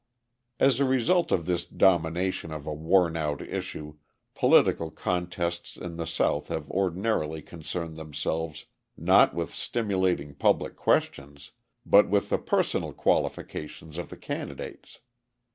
As 0.59 0.79
a 0.79 0.83
result 0.85 1.31
of 1.31 1.45
this 1.45 1.63
domination 1.63 2.51
of 2.51 2.65
a 2.65 2.73
worn 2.73 3.15
out 3.15 3.39
issue, 3.39 3.97
political 4.33 4.89
contests 4.89 5.77
in 5.77 5.97
the 5.97 6.07
South 6.07 6.47
have 6.47 6.71
ordinarily 6.71 7.43
concerned 7.43 7.97
themselves 7.97 8.65
not 8.97 9.35
with 9.35 9.53
stimulating 9.53 10.33
public 10.33 10.75
questions, 10.75 11.51
but 11.85 12.09
with 12.09 12.29
the 12.29 12.39
personal 12.39 12.93
qualifications 12.93 13.99
of 13.99 14.09
the 14.09 14.17
candidates. 14.17 15.01